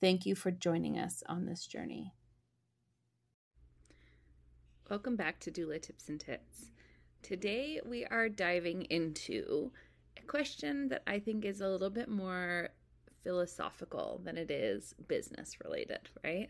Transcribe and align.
Thank 0.00 0.26
you 0.26 0.36
for 0.36 0.52
joining 0.52 0.96
us 0.96 1.24
on 1.26 1.46
this 1.46 1.66
journey. 1.66 2.12
Welcome 4.88 5.16
back 5.16 5.40
to 5.40 5.50
Doula 5.50 5.82
Tips 5.82 6.08
and 6.08 6.20
Tits. 6.20 6.70
Today 7.20 7.80
we 7.84 8.04
are 8.04 8.28
diving 8.28 8.82
into 8.82 9.72
a 10.16 10.22
question 10.22 10.88
that 10.90 11.02
I 11.08 11.18
think 11.18 11.44
is 11.44 11.60
a 11.60 11.68
little 11.68 11.90
bit 11.90 12.08
more 12.08 12.68
philosophical 13.24 14.20
than 14.22 14.38
it 14.38 14.52
is 14.52 14.94
business 15.08 15.56
related, 15.64 16.08
right? 16.22 16.48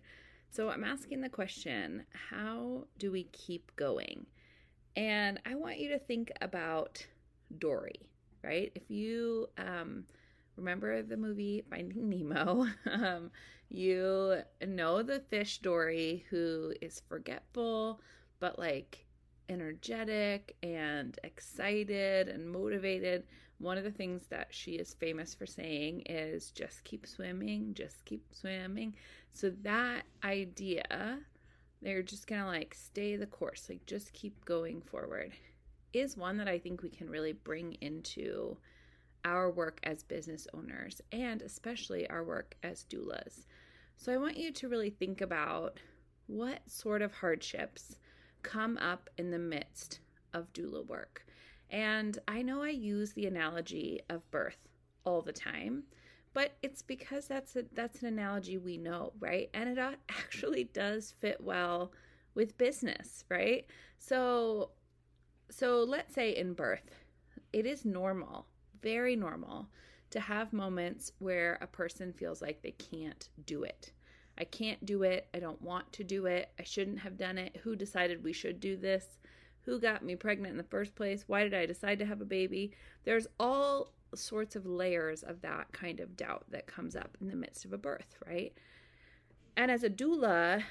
So 0.50 0.68
I'm 0.68 0.84
asking 0.84 1.22
the 1.22 1.30
question 1.30 2.04
how 2.30 2.84
do 2.98 3.10
we 3.10 3.24
keep 3.32 3.74
going? 3.76 4.26
And 4.94 5.40
I 5.46 5.54
want 5.54 5.78
you 5.78 5.88
to 5.88 5.98
think 5.98 6.30
about 6.42 7.06
Dory, 7.56 8.10
right? 8.44 8.70
If 8.74 8.90
you 8.90 9.48
um, 9.56 10.04
remember 10.58 11.02
the 11.02 11.16
movie 11.16 11.64
Finding 11.70 12.08
Nemo, 12.08 12.66
um, 12.92 13.30
you 13.70 14.42
know 14.66 15.02
the 15.02 15.20
fish 15.20 15.58
Dory 15.58 16.24
who 16.30 16.74
is 16.80 17.02
forgetful 17.08 18.00
but 18.40 18.58
like 18.58 19.04
energetic 19.48 20.56
and 20.62 21.18
excited 21.24 22.28
and 22.28 22.50
motivated. 22.50 23.24
One 23.58 23.78
of 23.78 23.84
the 23.84 23.90
things 23.90 24.26
that 24.28 24.48
she 24.50 24.72
is 24.72 24.94
famous 24.94 25.34
for 25.34 25.46
saying 25.46 26.02
is 26.06 26.50
just 26.50 26.84
keep 26.84 27.06
swimming, 27.06 27.74
just 27.74 28.04
keep 28.04 28.22
swimming. 28.32 28.94
So 29.32 29.50
that 29.62 30.02
idea, 30.22 31.18
they're 31.82 32.02
just 32.02 32.28
to 32.28 32.44
like 32.44 32.74
stay 32.74 33.16
the 33.16 33.26
course, 33.26 33.66
like 33.68 33.84
just 33.86 34.12
keep 34.12 34.44
going 34.44 34.80
forward, 34.80 35.32
is 35.92 36.16
one 36.16 36.36
that 36.36 36.48
I 36.48 36.58
think 36.58 36.82
we 36.82 36.90
can 36.90 37.10
really 37.10 37.32
bring 37.32 37.76
into 37.80 38.56
our 39.24 39.50
work 39.50 39.80
as 39.82 40.02
business 40.02 40.46
owners 40.54 41.00
and 41.12 41.42
especially 41.42 42.08
our 42.08 42.24
work 42.24 42.56
as 42.62 42.84
doulas. 42.84 43.46
So 43.96 44.12
I 44.12 44.16
want 44.16 44.36
you 44.36 44.52
to 44.52 44.68
really 44.68 44.90
think 44.90 45.20
about 45.20 45.80
what 46.26 46.60
sort 46.70 47.02
of 47.02 47.12
hardships 47.12 47.98
come 48.42 48.78
up 48.78 49.10
in 49.18 49.30
the 49.30 49.38
midst 49.38 50.00
of 50.32 50.52
doula 50.52 50.86
work. 50.86 51.26
And 51.70 52.18
I 52.28 52.42
know 52.42 52.62
I 52.62 52.70
use 52.70 53.12
the 53.12 53.26
analogy 53.26 54.00
of 54.08 54.30
birth 54.30 54.68
all 55.04 55.22
the 55.22 55.32
time, 55.32 55.84
but 56.32 56.52
it's 56.62 56.82
because 56.82 57.26
that's 57.26 57.56
a, 57.56 57.64
that's 57.72 58.02
an 58.02 58.08
analogy 58.08 58.58
we 58.58 58.78
know, 58.78 59.12
right? 59.18 59.50
And 59.52 59.68
it 59.68 59.78
actually 60.08 60.64
does 60.64 61.14
fit 61.18 61.40
well 61.40 61.92
with 62.34 62.56
business, 62.58 63.24
right? 63.28 63.66
So 63.98 64.70
so 65.50 65.82
let's 65.82 66.14
say 66.14 66.36
in 66.36 66.52
birth, 66.52 67.04
it 67.52 67.66
is 67.66 67.84
normal, 67.84 68.46
very 68.82 69.16
normal 69.16 69.68
to 70.10 70.20
have 70.20 70.52
moments 70.52 71.12
where 71.18 71.58
a 71.60 71.66
person 71.66 72.12
feels 72.12 72.40
like 72.40 72.62
they 72.62 72.72
can't 72.72 73.28
do 73.44 73.62
it. 73.62 73.92
I 74.38 74.44
can't 74.44 74.84
do 74.86 75.02
it. 75.02 75.28
I 75.34 75.40
don't 75.40 75.60
want 75.60 75.92
to 75.94 76.04
do 76.04 76.26
it. 76.26 76.50
I 76.58 76.62
shouldn't 76.62 77.00
have 77.00 77.18
done 77.18 77.38
it. 77.38 77.56
Who 77.62 77.76
decided 77.76 78.22
we 78.22 78.32
should 78.32 78.60
do 78.60 78.76
this? 78.76 79.18
Who 79.62 79.80
got 79.80 80.04
me 80.04 80.16
pregnant 80.16 80.52
in 80.52 80.56
the 80.56 80.62
first 80.64 80.94
place? 80.94 81.24
Why 81.26 81.42
did 81.42 81.54
I 81.54 81.66
decide 81.66 81.98
to 81.98 82.06
have 82.06 82.20
a 82.20 82.26
baby? 82.26 82.72
There's 83.04 83.26
all 83.38 83.92
sorts 84.14 84.56
of 84.56 84.64
layers 84.64 85.22
of 85.22 85.42
that 85.42 85.70
kind 85.72 86.00
of 86.00 86.16
doubt 86.16 86.44
that 86.50 86.66
comes 86.66 86.96
up 86.96 87.16
in 87.20 87.28
the 87.28 87.36
midst 87.36 87.64
of 87.64 87.72
a 87.72 87.78
birth, 87.78 88.16
right? 88.26 88.56
And 89.56 89.70
as 89.70 89.82
a 89.82 89.90
doula, 89.90 90.62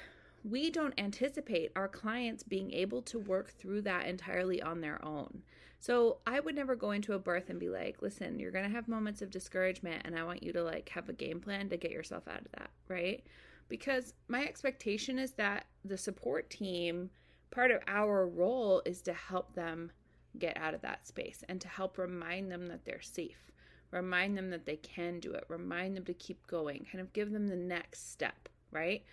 we 0.42 0.70
don't 0.70 0.98
anticipate 0.98 1.70
our 1.76 1.88
clients 1.88 2.42
being 2.42 2.72
able 2.72 3.02
to 3.02 3.18
work 3.18 3.50
through 3.50 3.82
that 3.82 4.06
entirely 4.06 4.62
on 4.62 4.80
their 4.80 5.04
own. 5.04 5.42
So 5.80 6.18
I 6.26 6.40
would 6.40 6.56
never 6.56 6.74
go 6.74 6.90
into 6.90 7.12
a 7.12 7.18
birth 7.18 7.50
and 7.50 7.60
be 7.60 7.68
like, 7.68 8.02
listen, 8.02 8.40
you're 8.40 8.50
going 8.50 8.64
to 8.64 8.70
have 8.70 8.88
moments 8.88 9.22
of 9.22 9.30
discouragement 9.30 10.02
and 10.04 10.18
I 10.18 10.24
want 10.24 10.42
you 10.42 10.52
to 10.52 10.62
like 10.62 10.88
have 10.88 11.08
a 11.08 11.12
game 11.12 11.40
plan 11.40 11.68
to 11.68 11.76
get 11.76 11.92
yourself 11.92 12.26
out 12.26 12.40
of 12.40 12.50
that, 12.52 12.70
right? 12.88 13.22
because 13.68 14.14
my 14.28 14.44
expectation 14.44 15.18
is 15.18 15.32
that 15.32 15.66
the 15.84 15.96
support 15.96 16.50
team, 16.50 17.10
part 17.50 17.70
of 17.70 17.80
our 17.86 18.26
role 18.26 18.82
is 18.84 19.02
to 19.02 19.12
help 19.12 19.54
them 19.54 19.90
get 20.38 20.56
out 20.56 20.74
of 20.74 20.82
that 20.82 21.06
space 21.06 21.44
and 21.48 21.60
to 21.60 21.68
help 21.68 21.98
remind 21.98 22.50
them 22.50 22.66
that 22.66 22.84
they're 22.84 23.00
safe, 23.00 23.52
remind 23.90 24.36
them 24.36 24.50
that 24.50 24.66
they 24.66 24.76
can 24.76 25.20
do 25.20 25.32
it, 25.32 25.44
remind 25.48 25.96
them 25.96 26.04
to 26.04 26.14
keep 26.14 26.46
going, 26.46 26.86
kind 26.90 27.00
of 27.00 27.12
give 27.12 27.30
them 27.30 27.48
the 27.48 27.56
next 27.56 28.10
step, 28.10 28.48
right? 28.70 29.04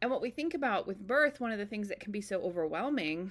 And 0.00 0.10
what 0.10 0.22
we 0.22 0.30
think 0.30 0.54
about 0.54 0.86
with 0.86 1.06
birth, 1.06 1.40
one 1.40 1.52
of 1.52 1.58
the 1.58 1.66
things 1.66 1.88
that 1.88 2.00
can 2.00 2.12
be 2.12 2.20
so 2.20 2.40
overwhelming 2.42 3.30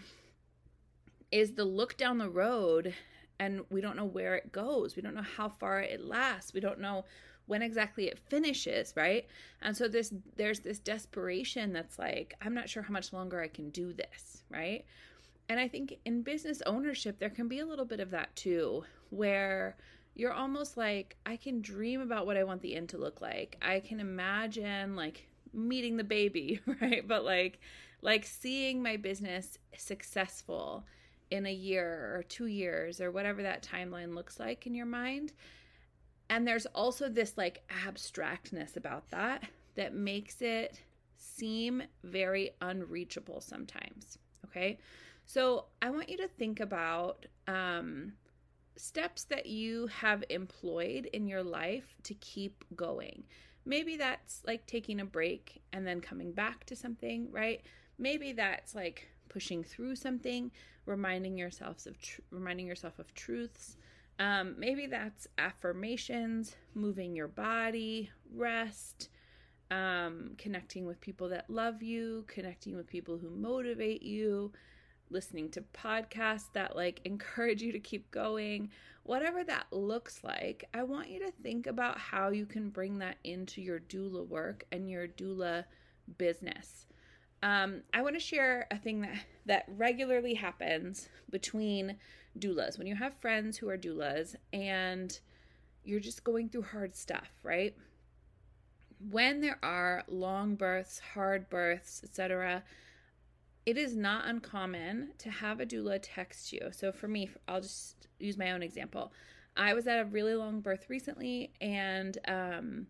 is 1.32 1.54
the 1.54 1.66
look 1.66 1.98
down 1.98 2.18
the 2.18 2.30
road 2.30 2.94
and 3.40 3.62
we 3.70 3.82
don't 3.82 3.96
know 3.96 4.06
where 4.06 4.36
it 4.36 4.52
goes. 4.52 4.96
We 4.96 5.02
don't 5.02 5.16
know 5.16 5.24
how 5.24 5.50
far 5.50 5.80
it 5.80 6.06
lasts. 6.06 6.54
We 6.54 6.60
don't 6.60 6.80
know 6.80 7.06
when 7.48 7.62
exactly 7.62 8.08
it 8.08 8.20
finishes, 8.20 8.94
right? 8.96 9.26
And 9.62 9.76
so 9.76 9.88
this 9.88 10.14
there's 10.36 10.60
this 10.60 10.80
desperation 10.80 11.74
that's 11.74 11.98
like, 11.98 12.36
I'm 12.42 12.54
not 12.54 12.70
sure 12.70 12.84
how 12.84 12.94
much 12.94 13.14
longer 13.14 13.42
I 13.42 13.48
can 13.48 13.72
do 13.72 13.94
this, 13.94 14.44
right? 14.50 14.86
And 15.50 15.60
I 15.60 15.68
think 15.68 15.98
in 16.06 16.22
business 16.22 16.62
ownership 16.66 17.20
there 17.20 17.30
can 17.30 17.48
be 17.48 17.60
a 17.60 17.66
little 17.66 17.86
bit 17.86 18.00
of 18.00 18.12
that 18.12 18.36
too, 18.36 18.84
where 19.10 19.76
you're 20.14 20.34
almost 20.34 20.78
like 20.78 21.18
I 21.26 21.36
can 21.36 21.62
dream 21.62 22.02
about 22.02 22.26
what 22.26 22.38
I 22.38 22.44
want 22.44 22.62
the 22.62 22.76
end 22.76 22.90
to 22.90 22.98
look 22.98 23.22
like. 23.22 23.58
I 23.62 23.80
can 23.80 24.00
imagine 24.00 24.96
like 24.96 25.28
meeting 25.54 25.98
the 25.98 26.04
baby, 26.04 26.60
right? 26.82 27.08
But 27.08 27.26
like 27.26 27.60
like 28.02 28.26
seeing 28.26 28.84
my 28.84 28.98
business 28.98 29.58
successful 29.76 30.86
in 31.32 31.46
a 31.46 31.54
year 31.54 32.14
or 32.16 32.24
2 32.24 32.46
years 32.46 33.02
or 33.02 33.12
whatever 33.12 33.42
that 33.42 33.64
timeline 33.64 34.14
looks 34.14 34.40
like 34.40 34.68
in 34.68 34.76
your 34.76 34.86
mind 34.86 35.34
and 36.32 36.48
there's 36.48 36.66
also 36.68 37.10
this 37.10 37.38
like 37.38 37.62
abstractness 37.86 38.78
about 38.78 39.10
that 39.12 39.44
that 39.76 39.94
makes 39.94 40.42
it 40.42 40.80
seem 41.18 41.84
very 42.04 42.52
unreachable 42.62 43.42
sometimes. 43.42 44.18
Okay. 44.46 44.80
So 45.26 45.66
I 45.82 45.90
want 45.90 46.10
you 46.10 46.16
to 46.18 46.30
think 46.30 46.62
about 46.62 47.26
um, 47.48 48.14
steps 48.78 49.26
that 49.26 49.46
you 49.46 49.88
have 49.88 50.24
employed 50.30 51.10
in 51.12 51.28
your 51.28 51.44
life 51.44 51.96
to 52.04 52.14
keep 52.16 52.64
going. 52.78 53.24
Maybe 53.66 53.98
that's 53.98 54.42
like 54.48 54.66
taking 54.66 55.02
a 55.02 55.06
break 55.06 55.62
and 55.74 55.86
then 55.86 56.00
coming 56.00 56.32
back 56.32 56.66
to 56.68 56.78
something, 56.78 57.28
right? 57.30 57.62
Maybe 58.00 58.32
that's 58.32 58.74
like 58.74 59.10
pushing 59.32 59.64
through 59.64 59.96
something, 59.96 60.52
reminding 60.86 61.38
yourselves 61.38 61.88
of 61.88 62.00
tr- 62.02 62.22
reminding 62.32 62.68
yourself 62.68 63.00
of 63.00 63.14
truths. 63.14 63.78
Um, 64.20 64.56
maybe 64.58 64.88
that's 64.88 65.28
affirmations, 65.38 66.56
moving 66.76 67.16
your 67.16 67.30
body, 67.30 68.12
rest, 68.36 69.10
um, 69.72 70.32
connecting 70.38 70.86
with 70.86 71.00
people 71.00 71.30
that 71.30 71.50
love 71.50 71.82
you, 71.82 72.26
connecting 72.28 72.76
with 72.76 72.88
people 72.88 73.18
who 73.18 73.30
motivate 73.30 74.04
you, 74.04 74.52
listening 75.10 75.50
to 75.52 75.64
podcasts 75.74 76.52
that 76.54 76.76
like 76.76 77.00
encourage 77.06 77.62
you 77.62 77.72
to 77.72 77.80
keep 77.80 78.12
going, 78.12 78.70
whatever 79.04 79.44
that 79.46 79.66
looks 79.72 80.24
like, 80.24 80.68
I 80.74 80.84
want 80.84 81.10
you 81.10 81.20
to 81.20 81.32
think 81.42 81.68
about 81.68 81.98
how 81.98 82.30
you 82.30 82.46
can 82.46 82.70
bring 82.70 83.00
that 83.00 83.18
into 83.24 83.62
your 83.62 83.80
doula 83.80 84.28
work 84.28 84.66
and 84.72 84.90
your 84.90 85.08
doula 85.08 85.64
business. 86.18 86.86
Um, 87.44 87.82
I 87.94 88.02
want 88.02 88.16
to 88.16 88.20
share 88.20 88.68
a 88.70 88.78
thing 88.78 89.02
that 89.02 89.16
that 89.46 89.66
regularly 89.76 90.36
happens 90.36 91.10
between 91.30 91.98
doulas 92.38 92.78
when 92.78 92.88
you 92.88 92.96
have 92.96 93.14
friends 93.16 93.58
who 93.58 93.68
are 93.70 93.78
doulas 93.78 94.36
and 94.54 95.20
you're 95.84 96.00
just 96.00 96.24
going 96.24 96.50
through 96.50 96.62
hard 96.62 96.96
stuff, 96.96 97.30
right? 97.44 97.76
When 99.10 99.42
there 99.42 99.58
are 99.64 100.04
long 100.08 100.56
births, 100.56 101.00
hard 101.00 101.50
births, 101.50 102.02
etc., 102.04 102.64
it 103.66 103.78
is 103.78 103.96
not 103.96 104.28
uncommon 104.28 105.14
to 105.20 105.30
have 105.30 105.60
a 105.60 105.66
doula 105.66 106.00
text 106.02 106.54
you. 106.54 106.70
So 106.72 106.92
for 106.92 107.08
me, 107.08 107.30
I'll 107.48 107.62
just 107.62 108.08
use 108.20 108.38
my 108.38 108.52
own 108.52 108.64
example. 108.64 109.12
I 109.58 109.74
was 109.74 109.88
at 109.88 110.00
a 110.00 110.06
really 110.06 110.36
long 110.36 110.62
birth 110.62 110.86
recently, 110.90 111.52
and 111.60 112.18
um, 112.28 112.88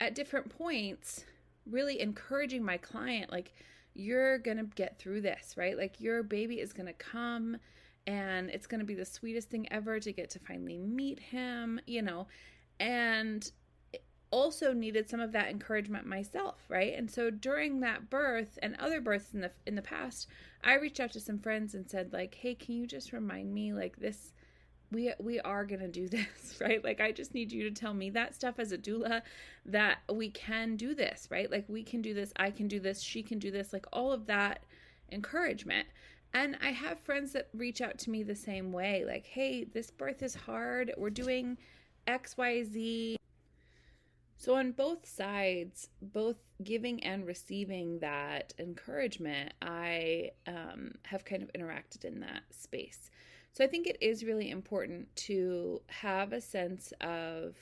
at 0.00 0.14
different 0.14 0.56
points, 0.56 1.24
really 1.68 2.00
encouraging 2.00 2.64
my 2.64 2.76
client, 2.76 3.30
like, 3.30 3.54
you're 3.98 4.38
gonna 4.38 4.64
get 4.64 4.98
through 4.98 5.22
this, 5.22 5.56
right? 5.56 5.76
Like, 5.76 6.00
your 6.00 6.22
baby 6.22 6.60
is 6.60 6.72
gonna 6.72 6.92
come, 6.92 7.56
and 8.06 8.50
it's 8.50 8.66
gonna 8.66 8.84
be 8.84 8.94
the 8.94 9.04
sweetest 9.04 9.50
thing 9.50 9.70
ever 9.72 9.98
to 10.00 10.12
get 10.12 10.30
to 10.30 10.38
finally 10.38 10.78
meet 10.78 11.18
him, 11.18 11.80
you 11.86 12.02
know, 12.02 12.26
and 12.78 13.50
also 14.30 14.72
needed 14.72 15.08
some 15.08 15.20
of 15.20 15.32
that 15.32 15.48
encouragement 15.48 16.06
myself, 16.06 16.64
right? 16.68 16.94
And 16.96 17.10
so 17.10 17.30
during 17.30 17.80
that 17.80 18.10
birth 18.10 18.58
and 18.62 18.76
other 18.76 19.00
births 19.00 19.32
in 19.34 19.40
the 19.40 19.50
in 19.66 19.74
the 19.76 19.82
past, 19.82 20.28
I 20.64 20.74
reached 20.74 21.00
out 21.00 21.12
to 21.12 21.20
some 21.20 21.38
friends 21.38 21.74
and 21.74 21.88
said 21.88 22.12
like, 22.12 22.34
"Hey, 22.34 22.54
can 22.54 22.74
you 22.74 22.86
just 22.86 23.12
remind 23.12 23.54
me 23.54 23.72
like 23.72 23.96
this 23.96 24.32
we 24.96 25.12
we 25.20 25.38
are 25.40 25.64
going 25.64 25.80
to 25.80 25.88
do 25.88 26.08
this, 26.16 26.58
right? 26.60 26.82
Like 26.82 27.00
I 27.00 27.12
just 27.12 27.34
need 27.34 27.52
you 27.52 27.62
to 27.64 27.70
tell 27.70 27.94
me 27.94 28.10
that 28.10 28.34
stuff 28.34 28.58
as 28.58 28.72
a 28.72 28.78
doula 28.78 29.22
that 29.66 29.98
we 30.12 30.30
can 30.30 30.76
do 30.76 30.94
this, 30.94 31.28
right? 31.30 31.50
Like 31.50 31.66
we 31.68 31.84
can 31.84 32.02
do 32.02 32.14
this, 32.14 32.32
I 32.36 32.50
can 32.50 32.66
do 32.66 32.80
this, 32.80 33.00
she 33.00 33.22
can 33.22 33.38
do 33.38 33.50
this, 33.50 33.72
like 33.72 33.86
all 33.92 34.10
of 34.10 34.26
that 34.26 34.64
encouragement. 35.12 35.86
And 36.34 36.56
I 36.60 36.70
have 36.72 36.98
friends 36.98 37.32
that 37.32 37.48
reach 37.54 37.80
out 37.80 37.98
to 38.00 38.10
me 38.10 38.22
the 38.22 38.34
same 38.34 38.72
way, 38.72 39.04
like, 39.06 39.26
"Hey, 39.26 39.64
this 39.64 39.90
birth 39.90 40.22
is 40.22 40.34
hard. 40.34 40.92
We're 40.96 41.10
doing 41.10 41.56
XYZ 42.06 43.16
so, 44.38 44.54
on 44.54 44.72
both 44.72 45.08
sides, 45.08 45.88
both 46.00 46.36
giving 46.62 47.02
and 47.02 47.26
receiving 47.26 48.00
that 48.00 48.52
encouragement, 48.58 49.54
I 49.62 50.32
um, 50.46 50.92
have 51.04 51.24
kind 51.24 51.42
of 51.42 51.50
interacted 51.54 52.04
in 52.04 52.20
that 52.20 52.42
space. 52.50 53.10
So, 53.56 53.64
I 53.64 53.68
think 53.68 53.86
it 53.86 53.96
is 54.02 54.22
really 54.22 54.50
important 54.50 55.08
to 55.16 55.80
have 55.86 56.34
a 56.34 56.42
sense 56.42 56.92
of 57.00 57.54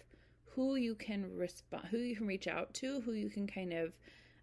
who 0.46 0.75
you 0.75 0.96
can 0.96 1.25
respond, 1.37 1.85
who 1.88 1.99
you 1.99 2.17
can 2.17 2.26
reach 2.26 2.49
out 2.49 2.75
to, 2.75 3.00
who 3.02 3.12
you 3.12 3.31
can 3.31 3.46
kind 3.46 3.73
of 3.73 3.93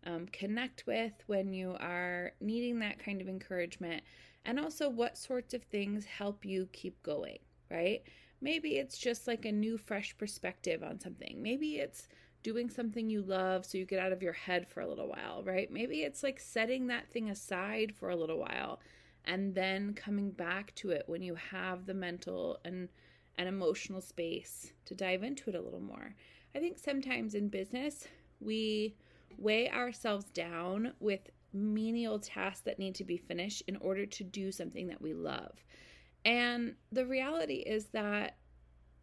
um, 0.06 0.28
connect 0.32 0.88
with 0.88 1.12
when 1.28 1.52
you 1.52 1.76
are 1.82 2.32
needing 2.40 2.80
that 2.80 3.04
kind 3.04 3.20
of 3.20 3.28
encouragement, 3.28 4.02
and 4.46 4.62
also 4.62 4.88
what 4.88 5.18
sorts 5.18 5.54
of 5.54 5.62
things 5.64 6.06
help 6.06 6.46
you 6.46 6.70
keep 6.72 7.04
going, 7.04 7.40
right? 7.70 8.02
Maybe 8.40 8.78
it's 8.78 8.98
just 8.98 9.28
like 9.28 9.44
a 9.44 9.52
new, 9.52 9.78
fresh 9.78 10.18
perspective 10.18 10.82
on 10.82 11.02
something. 11.02 11.44
Maybe 11.44 11.80
it's 11.80 12.08
doing 12.44 12.70
something 12.70 13.10
you 13.10 13.24
love 13.24 13.66
so 13.66 13.78
you 13.78 13.84
get 13.84 14.00
out 14.00 14.14
of 14.14 14.24
your 14.24 14.32
head 14.32 14.70
for 14.70 14.80
a 14.80 14.88
little 14.88 15.10
while, 15.10 15.44
right? 15.44 15.70
Maybe 15.70 16.04
it's 16.04 16.24
like 16.24 16.40
setting 16.40 16.88
that 16.88 17.10
thing 17.10 17.30
aside 17.30 17.94
for 17.94 18.10
a 18.10 18.16
little 18.16 18.40
while 18.40 18.80
and 19.26 19.54
then 19.54 19.94
coming 19.94 20.32
back 20.32 20.74
to 20.76 20.92
it 20.92 21.04
when 21.08 21.22
you 21.22 21.36
have 21.36 21.86
the 21.86 21.94
mental 21.94 22.60
and 22.66 22.90
and 23.38 23.48
emotional 23.48 24.02
space 24.02 24.74
to 24.86 24.94
dive 24.94 25.24
into 25.24 25.50
it 25.50 25.56
a 25.56 25.62
little 25.62 25.80
more. 25.80 26.16
I 26.54 26.60
think 26.60 26.78
sometimes 26.78 27.34
in 27.34 27.48
business, 27.48 28.08
we 28.40 28.96
weigh 29.38 29.70
ourselves 29.70 30.26
down 30.26 30.94
with 31.00 31.22
menial 31.54 32.20
tasks 32.20 32.62
that 32.66 32.80
need 32.80 32.96
to 32.96 33.04
be 33.04 33.18
finished 33.18 33.64
in 33.68 33.78
order 33.78 34.06
to 34.06 34.24
do 34.24 34.52
something 34.52 34.88
that 34.88 35.02
we 35.02 35.14
love. 35.14 35.64
And 36.26 36.76
the 36.92 37.06
reality 37.06 37.56
is 37.56 37.86
that 37.88 38.38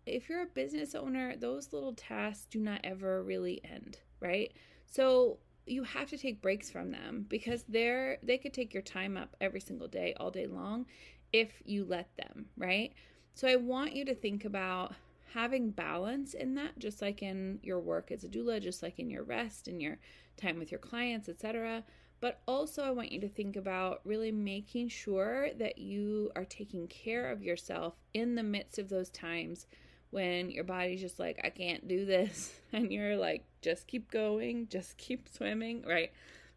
if 0.06 0.28
you're 0.28 0.42
a 0.42 0.46
business 0.46 0.94
owner, 0.94 1.36
those 1.36 1.72
little 1.72 1.94
tasks 1.94 2.46
do 2.50 2.60
not 2.60 2.80
ever 2.84 3.22
really 3.22 3.60
end, 3.64 3.98
right? 4.20 4.52
So 4.86 5.38
you 5.70 5.82
have 5.84 6.10
to 6.10 6.18
take 6.18 6.42
breaks 6.42 6.70
from 6.70 6.90
them 6.90 7.26
because 7.28 7.64
they're 7.68 8.18
they 8.22 8.38
could 8.38 8.54
take 8.54 8.72
your 8.72 8.82
time 8.82 9.16
up 9.16 9.36
every 9.40 9.60
single 9.60 9.88
day 9.88 10.14
all 10.18 10.30
day 10.30 10.46
long 10.46 10.86
if 11.32 11.62
you 11.64 11.84
let 11.84 12.08
them, 12.16 12.46
right? 12.56 12.92
So 13.34 13.46
I 13.46 13.56
want 13.56 13.94
you 13.94 14.04
to 14.06 14.14
think 14.14 14.44
about 14.44 14.94
having 15.34 15.70
balance 15.70 16.34
in 16.34 16.54
that 16.54 16.78
just 16.78 17.02
like 17.02 17.22
in 17.22 17.60
your 17.62 17.78
work 17.78 18.10
as 18.10 18.24
a 18.24 18.28
doula, 18.28 18.60
just 18.60 18.82
like 18.82 18.98
in 18.98 19.10
your 19.10 19.22
rest 19.22 19.68
and 19.68 19.80
your 19.80 19.98
time 20.36 20.58
with 20.58 20.70
your 20.70 20.80
clients, 20.80 21.28
etc. 21.28 21.84
But 22.20 22.40
also 22.48 22.82
I 22.82 22.90
want 22.90 23.12
you 23.12 23.20
to 23.20 23.28
think 23.28 23.56
about 23.56 24.00
really 24.04 24.32
making 24.32 24.88
sure 24.88 25.50
that 25.58 25.78
you 25.78 26.30
are 26.34 26.44
taking 26.44 26.88
care 26.88 27.30
of 27.30 27.42
yourself 27.42 27.94
in 28.14 28.34
the 28.34 28.42
midst 28.42 28.78
of 28.78 28.88
those 28.88 29.10
times 29.10 29.66
when 30.10 30.50
your 30.50 30.64
body's 30.64 31.00
just 31.00 31.18
like, 31.18 31.38
I 31.44 31.50
can't 31.50 31.86
do 31.86 32.04
this. 32.04 32.52
And 32.70 32.92
you're 32.92 33.16
like, 33.16 33.46
just 33.62 33.86
keep 33.86 34.10
going, 34.10 34.68
just 34.68 34.96
keep 34.96 35.28
swimming, 35.28 35.84
right? 35.86 36.12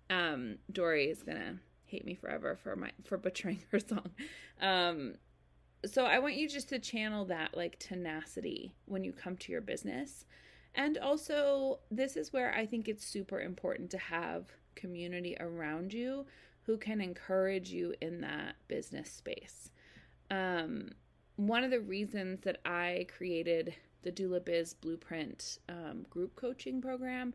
Um, 0.10 0.58
Dory 0.72 1.10
is 1.10 1.24
gonna 1.24 1.60
hate 1.86 2.06
me 2.06 2.16
forever 2.16 2.56
for 2.56 2.76
my 2.76 2.92
for 3.04 3.18
butchering 3.18 3.60
her 3.72 3.80
song. 3.80 4.12
Um, 4.62 5.16
so 5.86 6.06
I 6.06 6.20
want 6.20 6.36
you 6.36 6.48
just 6.48 6.70
to 6.70 6.80
channel 6.80 7.26
that 7.26 7.56
like 7.56 7.80
tenacity 7.80 8.74
when 8.86 9.04
you 9.04 9.12
come 9.12 9.38
to 9.38 9.52
your 9.52 9.62
business. 9.62 10.26
And 10.76 10.98
also, 10.98 11.80
this 11.90 12.16
is 12.16 12.32
where 12.32 12.54
I 12.54 12.66
think 12.66 12.88
it's 12.88 13.06
super 13.06 13.42
important 13.42 13.92
to 13.92 13.98
have 13.98 14.46
community 14.76 15.36
around 15.40 15.94
you 15.94 16.26
who 16.64 16.78
can 16.78 17.02
encourage 17.02 17.70
you 17.72 17.94
in 18.02 18.22
that 18.22 18.56
business 18.68 19.12
space. 19.12 19.72
Um, 20.30 20.92
one 21.36 21.64
of 21.64 21.72
the 21.72 21.82
reasons 21.82 22.42
that 22.42 22.60
I 22.64 23.08
created 23.18 23.74
the 24.04 24.12
Doula 24.12 24.44
Biz 24.44 24.74
Blueprint 24.76 25.60
um, 25.70 26.06
group 26.10 26.36
coaching 26.36 26.82
program 26.82 27.34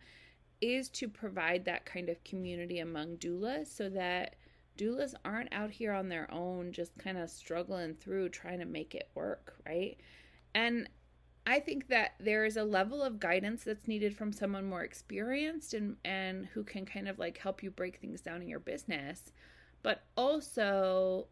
is 0.61 0.89
to 0.89 1.09
provide 1.09 1.65
that 1.65 1.85
kind 1.85 2.09
of 2.09 2.23
community 2.25 2.79
among 2.79 3.17
doulas 3.17 3.67
so 3.67 3.89
that 3.91 4.37
doulas 4.79 5.15
aren't 5.25 5.53
out 5.53 5.71
here 5.71 5.93
on 5.93 6.09
their 6.09 6.33
own 6.33 6.73
just 6.73 6.97
kind 6.99 7.19
of 7.19 7.31
struggling 7.31 7.95
through 7.95 8.29
trying 8.29 8.59
to 8.59 8.65
make 8.65 8.95
it 8.95 9.09
work, 9.15 9.57
right? 9.67 9.99
And 10.55 10.89
I 11.47 11.61
think 11.61 11.89
that 11.89 12.15
there 12.19 12.45
is 12.45 12.57
a 12.57 12.65
level 12.65 13.03
of 13.03 13.21
guidance 13.21 13.63
that's 13.63 13.87
needed 13.87 14.17
from 14.17 14.33
someone 14.33 14.65
more 14.65 14.83
experienced 14.83 15.75
and 15.75 15.97
and 16.05 16.47
who 16.47 16.65
can 16.65 16.85
kind 16.85 17.09
of 17.09 17.19
like 17.19 17.39
help 17.39 17.63
you 17.63 17.71
break 17.71 17.99
things 17.99 18.21
down 18.21 18.43
in 18.43 18.49
your 18.49 18.59
business. 18.59 19.33
But 19.83 20.03
also 20.17 21.29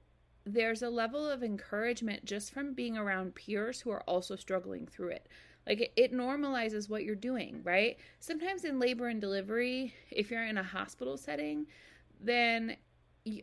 there's 0.46 0.82
a 0.82 0.90
level 0.90 1.28
of 1.28 1.42
encouragement 1.42 2.24
just 2.24 2.52
from 2.52 2.74
being 2.74 2.98
around 2.98 3.34
peers 3.34 3.80
who 3.80 3.90
are 3.90 4.02
also 4.02 4.36
struggling 4.36 4.86
through 4.86 5.08
it. 5.08 5.28
Like 5.66 5.80
it, 5.80 5.92
it, 5.96 6.12
normalizes 6.12 6.90
what 6.90 7.04
you're 7.04 7.14
doing, 7.14 7.60
right? 7.64 7.96
Sometimes 8.20 8.64
in 8.64 8.78
labor 8.78 9.08
and 9.08 9.20
delivery, 9.20 9.94
if 10.10 10.30
you're 10.30 10.44
in 10.44 10.58
a 10.58 10.62
hospital 10.62 11.16
setting, 11.16 11.66
then 12.20 12.76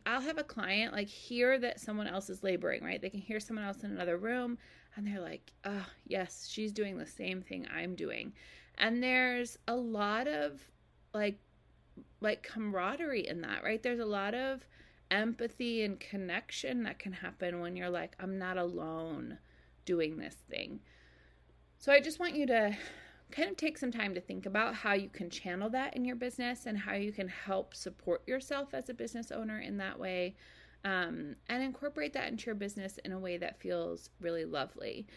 I'll 0.05 0.21
have 0.21 0.37
a 0.37 0.43
client 0.43 0.93
like 0.93 1.07
hear 1.07 1.57
that 1.57 1.79
someone 1.79 2.05
else 2.05 2.29
is 2.29 2.43
laboring, 2.43 2.83
right? 2.83 3.01
They 3.01 3.09
can 3.09 3.19
hear 3.19 3.39
someone 3.39 3.65
else 3.65 3.83
in 3.83 3.89
another 3.89 4.17
room 4.17 4.59
and 4.95 5.07
they're 5.07 5.21
like, 5.21 5.51
oh, 5.65 5.85
yes, 6.05 6.47
she's 6.47 6.71
doing 6.71 6.97
the 6.97 7.07
same 7.07 7.41
thing 7.41 7.67
I'm 7.75 7.95
doing. 7.95 8.33
And 8.77 9.01
there's 9.01 9.57
a 9.67 9.75
lot 9.75 10.27
of 10.27 10.61
like, 11.15 11.39
like 12.19 12.43
camaraderie 12.43 13.27
in 13.27 13.41
that, 13.41 13.63
right? 13.63 13.81
There's 13.81 13.99
a 13.99 14.05
lot 14.05 14.35
of 14.35 14.67
empathy 15.11 15.83
and 15.83 15.99
connection 15.99 16.83
that 16.83 16.97
can 16.97 17.11
happen 17.11 17.59
when 17.59 17.75
you're 17.75 17.89
like, 17.89 18.15
I'm 18.19 18.39
not 18.39 18.57
alone 18.57 19.37
doing 19.85 20.17
this 20.17 20.35
thing. 20.49 20.79
So 21.77 21.91
I 21.91 21.99
just 21.99 22.19
want 22.19 22.35
you 22.35 22.47
to 22.47 22.75
kind 23.31 23.49
of 23.49 23.57
take 23.57 23.77
some 23.77 23.91
time 23.91 24.13
to 24.13 24.21
think 24.21 24.45
about 24.45 24.75
how 24.75 24.93
you 24.93 25.09
can 25.09 25.29
channel 25.29 25.69
that 25.69 25.95
in 25.95 26.05
your 26.05 26.15
business 26.15 26.65
and 26.65 26.77
how 26.77 26.93
you 26.93 27.11
can 27.11 27.27
help 27.27 27.75
support 27.75 28.27
yourself 28.27 28.73
as 28.73 28.89
a 28.89 28.93
business 28.93 29.31
owner 29.31 29.59
in 29.59 29.77
that 29.77 29.99
way 29.99 30.35
um, 30.83 31.35
and 31.47 31.63
incorporate 31.63 32.13
that 32.13 32.27
into 32.27 32.47
your 32.47 32.55
business 32.55 32.97
in 33.05 33.11
a 33.11 33.19
way 33.19 33.37
that 33.37 33.59
feels 33.59 34.09
really 34.19 34.45
lovely. 34.45 35.07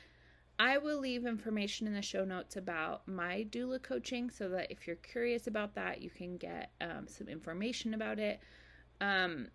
I 0.59 0.79
will 0.79 1.01
leave 1.01 1.27
information 1.27 1.87
in 1.87 1.95
the 1.95 2.03
show 2.03 2.25
notes 2.25 2.57
about 2.57 3.09
my 3.09 3.47
doula 3.51 3.83
coaching 3.83 4.31
so 4.31 4.49
that 4.51 4.71
if 4.71 4.87
you're 4.87 4.97
curious 4.97 5.47
about 5.49 5.75
that, 5.75 6.01
you 6.01 6.11
can 6.11 6.37
get 6.37 6.71
um, 6.81 7.09
some 7.09 7.29
information 7.29 7.95
about 7.95 8.21
it. 8.21 8.41
Um, 9.01 9.49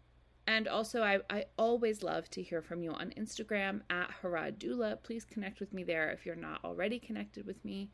and 0.49 0.67
also, 0.67 1.03
I, 1.03 1.19
I 1.29 1.45
always 1.59 2.01
love 2.01 2.27
to 2.31 2.41
hear 2.41 2.63
from 2.63 2.81
you 2.81 2.89
on 2.89 3.13
Instagram 3.15 3.81
at 3.91 4.09
Harad 4.19 4.57
Doula. 4.57 4.97
Please 5.03 5.23
connect 5.23 5.59
with 5.59 5.71
me 5.73 5.83
there 5.83 6.09
if 6.09 6.25
you're 6.25 6.35
not 6.35 6.65
already 6.65 6.97
connected 6.97 7.45
with 7.45 7.63
me. 7.63 7.91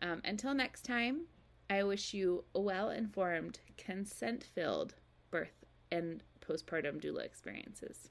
Um, 0.00 0.22
until 0.24 0.54
next 0.54 0.86
time, 0.86 1.26
I 1.68 1.82
wish 1.82 2.14
you 2.14 2.44
well 2.54 2.88
informed, 2.88 3.60
consent 3.76 4.42
filled 4.54 4.94
birth 5.30 5.66
and 5.92 6.22
postpartum 6.40 6.98
doula 6.98 7.26
experiences. 7.26 8.08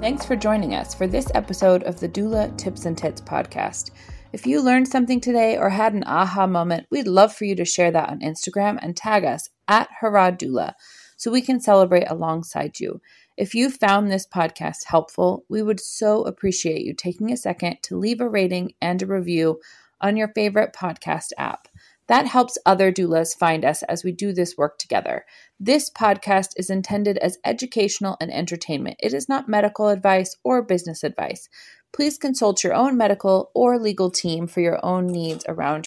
Thanks 0.00 0.26
for 0.26 0.34
joining 0.34 0.74
us 0.74 0.92
for 0.92 1.06
this 1.06 1.28
episode 1.36 1.84
of 1.84 2.00
the 2.00 2.08
Doula 2.08 2.58
Tips 2.58 2.86
and 2.86 2.98
Tits 2.98 3.20
podcast. 3.20 3.92
If 4.32 4.46
you 4.46 4.62
learned 4.62 4.88
something 4.88 5.20
today 5.20 5.58
or 5.58 5.68
had 5.68 5.92
an 5.92 6.04
aha 6.04 6.46
moment, 6.46 6.86
we'd 6.90 7.06
love 7.06 7.34
for 7.34 7.44
you 7.44 7.54
to 7.54 7.66
share 7.66 7.90
that 7.90 8.08
on 8.08 8.20
Instagram 8.20 8.78
and 8.80 8.96
tag 8.96 9.26
us 9.26 9.50
at 9.68 9.90
Haradula 10.00 10.72
so 11.18 11.30
we 11.30 11.42
can 11.42 11.60
celebrate 11.60 12.10
alongside 12.10 12.80
you. 12.80 13.02
If 13.36 13.54
you 13.54 13.70
found 13.70 14.10
this 14.10 14.26
podcast 14.26 14.84
helpful, 14.86 15.44
we 15.50 15.60
would 15.60 15.80
so 15.80 16.22
appreciate 16.22 16.82
you 16.82 16.94
taking 16.94 17.30
a 17.30 17.36
second 17.36 17.82
to 17.82 17.98
leave 17.98 18.22
a 18.22 18.28
rating 18.28 18.72
and 18.80 19.02
a 19.02 19.06
review 19.06 19.60
on 20.00 20.16
your 20.16 20.28
favorite 20.28 20.72
podcast 20.72 21.32
app. 21.36 21.68
That 22.12 22.26
helps 22.26 22.58
other 22.66 22.92
doulas 22.92 23.34
find 23.34 23.64
us 23.64 23.82
as 23.84 24.04
we 24.04 24.12
do 24.12 24.34
this 24.34 24.58
work 24.58 24.76
together. 24.76 25.24
This 25.58 25.88
podcast 25.88 26.48
is 26.58 26.68
intended 26.68 27.16
as 27.16 27.38
educational 27.42 28.18
and 28.20 28.30
entertainment. 28.30 28.98
It 29.00 29.14
is 29.14 29.30
not 29.30 29.48
medical 29.48 29.88
advice 29.88 30.36
or 30.44 30.60
business 30.60 31.02
advice. 31.04 31.48
Please 31.90 32.18
consult 32.18 32.62
your 32.62 32.74
own 32.74 32.98
medical 32.98 33.50
or 33.54 33.78
legal 33.78 34.10
team 34.10 34.46
for 34.46 34.60
your 34.60 34.78
own 34.84 35.06
needs 35.06 35.42
around 35.48 35.86